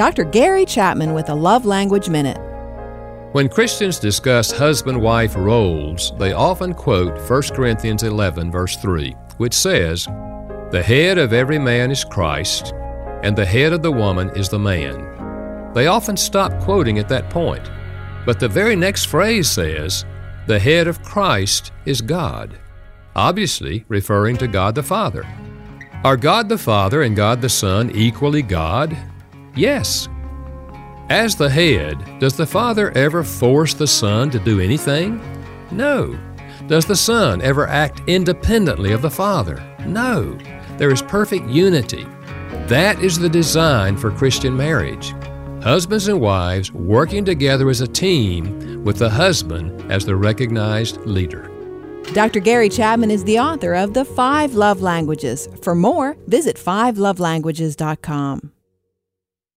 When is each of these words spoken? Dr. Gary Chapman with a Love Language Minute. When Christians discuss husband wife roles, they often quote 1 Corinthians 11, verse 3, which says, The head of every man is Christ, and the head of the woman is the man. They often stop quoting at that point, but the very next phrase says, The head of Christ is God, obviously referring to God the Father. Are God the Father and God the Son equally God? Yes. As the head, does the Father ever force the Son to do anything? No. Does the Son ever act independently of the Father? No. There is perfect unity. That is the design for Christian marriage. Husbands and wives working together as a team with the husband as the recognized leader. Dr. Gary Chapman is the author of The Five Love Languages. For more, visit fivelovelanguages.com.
Dr. 0.00 0.24
Gary 0.24 0.64
Chapman 0.64 1.12
with 1.12 1.28
a 1.28 1.34
Love 1.34 1.66
Language 1.66 2.08
Minute. 2.08 2.38
When 3.32 3.50
Christians 3.50 3.98
discuss 3.98 4.50
husband 4.50 4.98
wife 4.98 5.36
roles, 5.36 6.14
they 6.18 6.32
often 6.32 6.72
quote 6.72 7.20
1 7.28 7.42
Corinthians 7.54 8.02
11, 8.02 8.50
verse 8.50 8.76
3, 8.76 9.14
which 9.36 9.52
says, 9.52 10.06
The 10.70 10.82
head 10.82 11.18
of 11.18 11.34
every 11.34 11.58
man 11.58 11.90
is 11.90 12.02
Christ, 12.02 12.72
and 13.22 13.36
the 13.36 13.44
head 13.44 13.74
of 13.74 13.82
the 13.82 13.92
woman 13.92 14.30
is 14.30 14.48
the 14.48 14.58
man. 14.58 15.74
They 15.74 15.86
often 15.88 16.16
stop 16.16 16.58
quoting 16.62 16.98
at 16.98 17.10
that 17.10 17.28
point, 17.28 17.70
but 18.24 18.40
the 18.40 18.48
very 18.48 18.76
next 18.76 19.04
phrase 19.04 19.50
says, 19.50 20.06
The 20.46 20.58
head 20.58 20.88
of 20.88 21.02
Christ 21.02 21.72
is 21.84 22.00
God, 22.00 22.58
obviously 23.14 23.84
referring 23.88 24.38
to 24.38 24.48
God 24.48 24.76
the 24.76 24.82
Father. 24.82 25.26
Are 26.04 26.16
God 26.16 26.48
the 26.48 26.56
Father 26.56 27.02
and 27.02 27.14
God 27.14 27.42
the 27.42 27.50
Son 27.50 27.90
equally 27.94 28.40
God? 28.40 28.96
Yes. 29.60 30.08
As 31.10 31.36
the 31.36 31.50
head, 31.50 32.18
does 32.18 32.34
the 32.34 32.46
Father 32.46 32.92
ever 32.92 33.22
force 33.22 33.74
the 33.74 33.86
Son 33.86 34.30
to 34.30 34.38
do 34.38 34.58
anything? 34.58 35.20
No. 35.70 36.18
Does 36.66 36.86
the 36.86 36.96
Son 36.96 37.42
ever 37.42 37.66
act 37.66 38.00
independently 38.06 38.92
of 38.92 39.02
the 39.02 39.10
Father? 39.10 39.62
No. 39.84 40.38
There 40.78 40.90
is 40.90 41.02
perfect 41.02 41.46
unity. 41.46 42.06
That 42.68 43.02
is 43.02 43.18
the 43.18 43.28
design 43.28 43.98
for 43.98 44.10
Christian 44.10 44.56
marriage. 44.56 45.14
Husbands 45.62 46.08
and 46.08 46.22
wives 46.22 46.72
working 46.72 47.26
together 47.26 47.68
as 47.68 47.82
a 47.82 47.86
team 47.86 48.82
with 48.82 48.96
the 48.96 49.10
husband 49.10 49.92
as 49.92 50.06
the 50.06 50.16
recognized 50.16 51.04
leader. 51.04 51.50
Dr. 52.14 52.40
Gary 52.40 52.70
Chapman 52.70 53.10
is 53.10 53.24
the 53.24 53.38
author 53.38 53.74
of 53.74 53.92
The 53.92 54.06
Five 54.06 54.54
Love 54.54 54.80
Languages. 54.80 55.50
For 55.60 55.74
more, 55.74 56.16
visit 56.26 56.56
fivelovelanguages.com. 56.56 58.52